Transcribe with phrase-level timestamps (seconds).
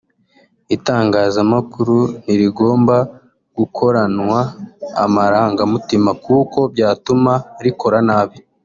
[0.75, 2.95] Itangazamakuru ntirigomba
[3.57, 4.39] gukoranwa
[5.05, 7.33] amarangamutima kuko byatuma
[7.65, 8.37] rikora nabi